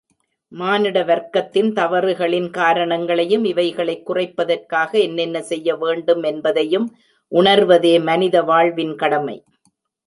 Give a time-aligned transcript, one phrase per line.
[0.51, 6.87] மானிட வர்க்கத்தின் தவறுகளின் காரணங்களையும், இவைகளைக் குறைப்பதற்காக என்னென்ன செய்ய வேண்டும் என்பதையும்
[7.31, 9.37] உணர்வதே மனித வாழ்வின் கடமை.